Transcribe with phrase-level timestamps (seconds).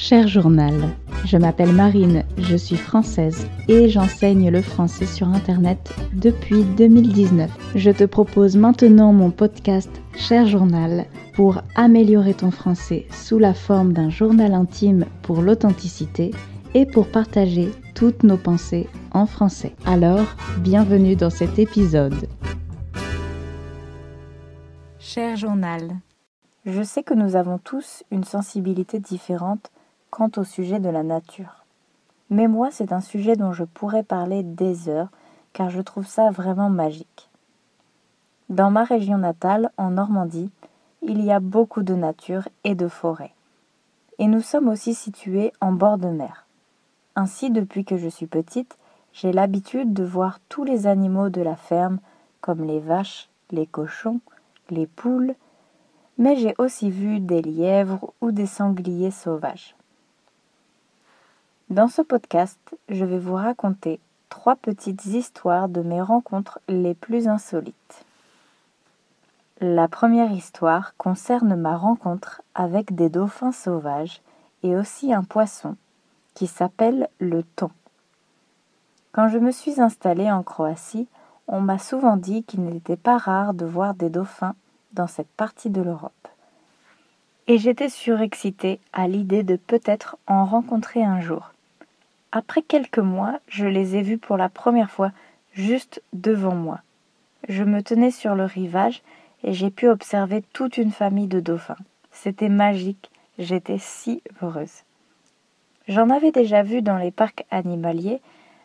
[0.00, 6.62] Cher journal, je m'appelle Marine, je suis française et j'enseigne le français sur Internet depuis
[6.62, 7.50] 2019.
[7.74, 13.92] Je te propose maintenant mon podcast Cher journal pour améliorer ton français sous la forme
[13.92, 16.30] d'un journal intime pour l'authenticité
[16.74, 19.74] et pour partager toutes nos pensées en français.
[19.84, 20.26] Alors,
[20.60, 22.28] bienvenue dans cet épisode.
[25.00, 25.96] Cher journal,
[26.64, 29.72] je sais que nous avons tous une sensibilité différente
[30.10, 31.64] quant au sujet de la nature.
[32.30, 35.08] Mais moi, c'est un sujet dont je pourrais parler des heures,
[35.52, 37.30] car je trouve ça vraiment magique.
[38.48, 40.50] Dans ma région natale, en Normandie,
[41.02, 43.32] il y a beaucoup de nature et de forêts.
[44.18, 46.46] Et nous sommes aussi situés en bord de mer.
[47.14, 48.76] Ainsi, depuis que je suis petite,
[49.12, 51.98] j'ai l'habitude de voir tous les animaux de la ferme,
[52.40, 54.20] comme les vaches, les cochons,
[54.70, 55.34] les poules,
[56.18, 59.74] mais j'ai aussi vu des lièvres ou des sangliers sauvages.
[61.70, 62.58] Dans ce podcast,
[62.88, 68.06] je vais vous raconter trois petites histoires de mes rencontres les plus insolites.
[69.60, 74.22] La première histoire concerne ma rencontre avec des dauphins sauvages
[74.62, 75.76] et aussi un poisson
[76.32, 77.70] qui s'appelle le thon.
[79.12, 81.06] Quand je me suis installée en Croatie,
[81.48, 84.54] on m'a souvent dit qu'il n'était pas rare de voir des dauphins
[84.94, 86.28] dans cette partie de l'Europe.
[87.46, 91.52] Et j'étais surexcitée à l'idée de peut-être en rencontrer un jour.
[92.30, 95.12] Après quelques mois, je les ai vus pour la première fois
[95.54, 96.80] juste devant moi.
[97.48, 99.02] Je me tenais sur le rivage
[99.42, 101.76] et j'ai pu observer toute une famille de dauphins.
[102.12, 104.82] C'était magique, j'étais si heureuse.
[105.86, 108.20] J'en avais déjà vu dans les parcs animaliers,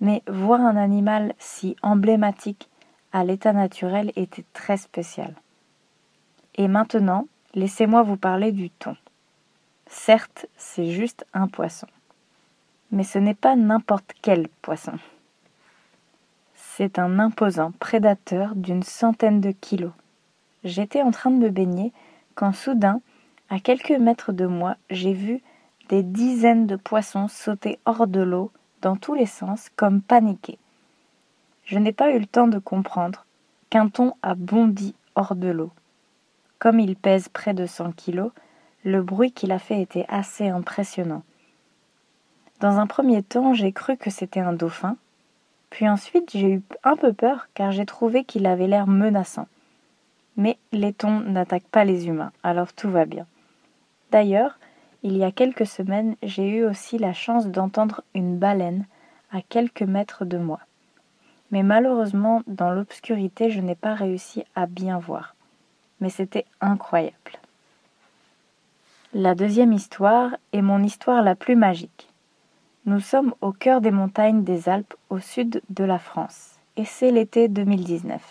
[0.00, 2.68] mais voir un animal si emblématique
[3.12, 5.34] à l'état naturel était très spécial.
[6.56, 8.96] Et maintenant, laissez-moi vous parler du thon.
[9.86, 11.86] Certes, c'est juste un poisson.
[12.90, 14.98] Mais ce n'est pas n'importe quel poisson.
[16.54, 19.92] C'est un imposant prédateur d'une centaine de kilos.
[20.62, 21.92] J'étais en train de me baigner
[22.34, 23.00] quand soudain,
[23.48, 25.40] à quelques mètres de moi, j'ai vu
[25.88, 28.50] des dizaines de poissons sauter hors de l'eau
[28.82, 30.58] dans tous les sens comme paniqués.
[31.64, 33.24] Je n'ai pas eu le temps de comprendre
[33.70, 35.70] qu'un thon a bondi hors de l'eau.
[36.58, 38.32] Comme il pèse près de 100 kilos,
[38.84, 41.22] le bruit qu'il a fait était assez impressionnant.
[42.60, 44.96] Dans un premier temps, j'ai cru que c'était un dauphin,
[45.68, 49.46] puis ensuite j'ai eu un peu peur car j'ai trouvé qu'il avait l'air menaçant.
[50.38, 53.26] Mais les thons n'attaquent pas les humains, alors tout va bien.
[54.10, 54.58] D'ailleurs,
[55.02, 58.86] il y a quelques semaines, j'ai eu aussi la chance d'entendre une baleine
[59.30, 60.60] à quelques mètres de moi.
[61.50, 65.34] Mais malheureusement, dans l'obscurité, je n'ai pas réussi à bien voir.
[66.00, 67.38] Mais c'était incroyable.
[69.14, 72.05] La deuxième histoire est mon histoire la plus magique.
[72.86, 77.10] Nous sommes au cœur des montagnes des Alpes au sud de la France, et c'est
[77.10, 78.22] l'été 2019.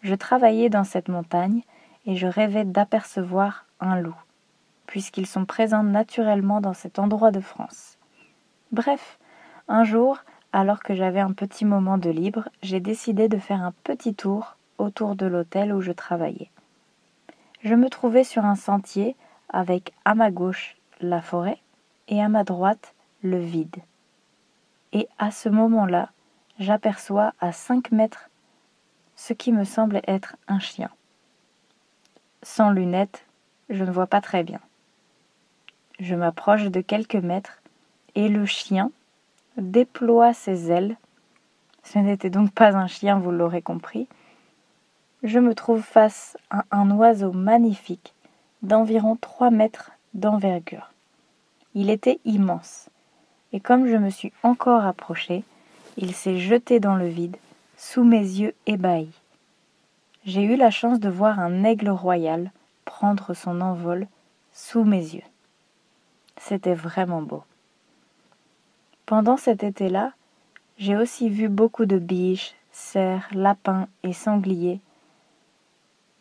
[0.00, 1.60] Je travaillais dans cette montagne
[2.06, 4.16] et je rêvais d'apercevoir un loup,
[4.86, 7.98] puisqu'ils sont présents naturellement dans cet endroit de France.
[8.72, 9.18] Bref,
[9.68, 10.24] un jour,
[10.54, 14.56] alors que j'avais un petit moment de libre, j'ai décidé de faire un petit tour
[14.78, 16.50] autour de l'hôtel où je travaillais.
[17.62, 19.14] Je me trouvais sur un sentier
[19.50, 21.58] avec à ma gauche la forêt
[22.08, 23.76] et à ma droite le vide.
[24.92, 26.10] Et à ce moment-là,
[26.58, 28.30] j'aperçois à cinq mètres
[29.16, 30.90] ce qui me semble être un chien.
[32.42, 33.26] Sans lunettes,
[33.68, 34.60] je ne vois pas très bien.
[35.98, 37.60] Je m'approche de quelques mètres
[38.14, 38.92] et le chien
[39.56, 40.96] déploie ses ailes.
[41.82, 44.08] Ce n'était donc pas un chien, vous l'aurez compris.
[45.24, 48.14] Je me trouve face à un oiseau magnifique
[48.62, 50.92] d'environ trois mètres d'envergure.
[51.74, 52.88] Il était immense
[53.52, 55.44] et comme je me suis encore approché,
[55.96, 57.36] il s'est jeté dans le vide,
[57.76, 59.12] sous mes yeux ébahis.
[60.24, 62.50] J'ai eu la chance de voir un aigle royal
[62.84, 64.06] prendre son envol
[64.52, 65.28] sous mes yeux.
[66.36, 67.44] C'était vraiment beau.
[69.06, 70.12] Pendant cet été-là,
[70.76, 74.80] j'ai aussi vu beaucoup de biches, cerfs, lapins et sangliers.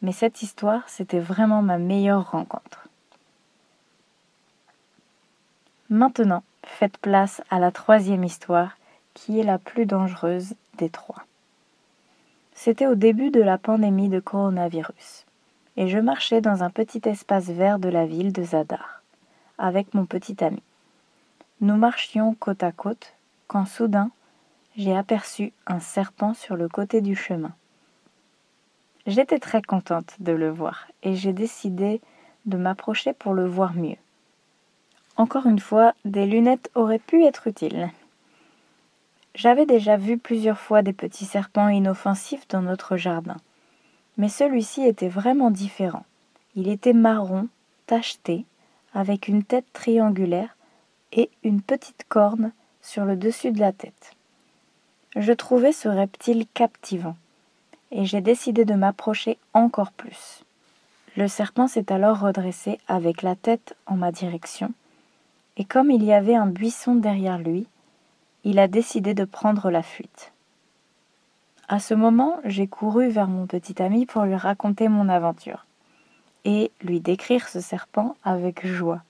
[0.02, 2.88] Mais cette histoire, c'était vraiment ma meilleure rencontre.
[5.90, 8.78] Maintenant, faites place à la troisième histoire,
[9.14, 11.24] qui est la plus dangereuse des trois.
[12.54, 15.26] C'était au début de la pandémie de coronavirus,
[15.78, 19.02] et je marchais dans un petit espace vert de la ville de Zadar,
[19.58, 20.62] avec mon petit ami.
[21.62, 23.14] Nous marchions côte à côte,
[23.48, 24.12] quand soudain,
[24.76, 27.54] j'ai aperçu un serpent sur le côté du chemin.
[29.06, 32.02] J'étais très contente de le voir, et j'ai décidé
[32.46, 33.96] de m'approcher pour le voir mieux.
[35.18, 37.90] Encore une fois, des lunettes auraient pu être utiles.
[39.34, 43.38] J'avais déjà vu plusieurs fois des petits serpents inoffensifs dans notre jardin.
[44.18, 46.06] Mais celui-ci était vraiment différent.
[46.56, 47.48] Il était marron,
[47.88, 48.46] tacheté,
[48.94, 50.56] avec une tête triangulaire
[51.12, 54.14] et une petite corne sur le dessus de la tête.
[55.16, 57.16] Je trouvais ce reptile captivant,
[57.92, 60.44] et j'ai décidé de m'approcher encore plus.
[61.16, 64.72] Le serpent s'est alors redressé avec la tête en ma direction,
[65.58, 67.68] et comme il y avait un buisson derrière lui,
[68.44, 70.32] il a décidé de prendre la fuite.
[71.68, 75.66] À ce moment, j'ai couru vers mon petit ami pour lui raconter mon aventure
[76.46, 79.02] et lui décrire ce serpent avec joie.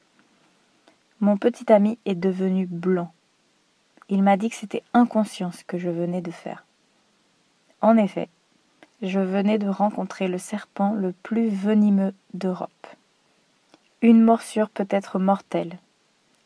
[1.19, 3.11] Mon petit ami est devenu blanc.
[4.09, 6.63] Il m'a dit que c'était inconscient ce que je venais de faire.
[7.81, 8.29] En effet,
[9.01, 12.87] je venais de rencontrer le serpent le plus venimeux d'Europe.
[14.01, 15.77] Une morsure peut être mortelle,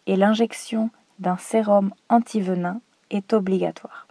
[0.07, 0.89] et l'injection
[1.19, 4.07] d'un sérum antivenin est obligatoire.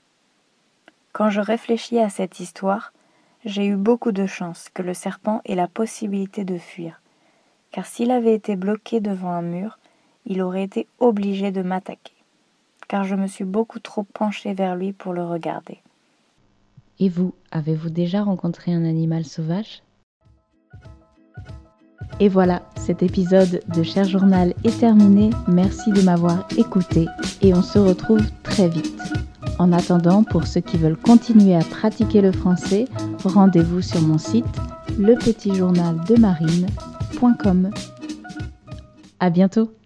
[1.13, 2.93] Quand je réfléchis à cette histoire,
[3.45, 7.01] j'ai eu beaucoup de chance que le serpent ait la possibilité de fuir,
[7.73, 9.79] car s'il avait été bloqué devant un mur,
[10.27, 12.15] il aurait été obligé de m'attaquer,
[12.87, 15.79] car je me suis beaucoup trop penchée vers lui pour le regarder.
[16.99, 19.83] Et vous, avez-vous déjà rencontré un animal sauvage?
[22.21, 25.31] Et voilà, cet épisode de Cher Journal est terminé.
[25.49, 27.07] Merci de m'avoir écouté
[27.41, 29.01] et on se retrouve très vite.
[29.59, 32.85] En attendant, pour ceux qui veulent continuer à pratiquer le français,
[33.25, 34.45] rendez-vous sur mon site
[34.99, 37.71] lepetitjournaldemarine.com.
[39.19, 39.80] À bientôt!